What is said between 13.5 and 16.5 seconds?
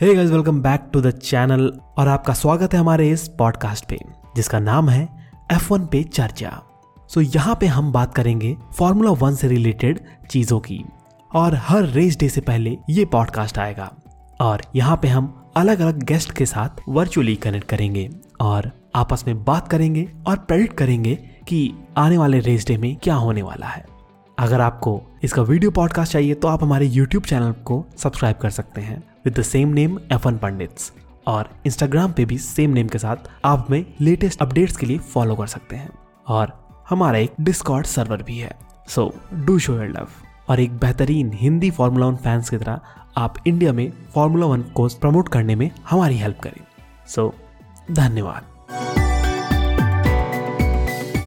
आएगा। और यहाँ पे हम अलग अलग गेस्ट के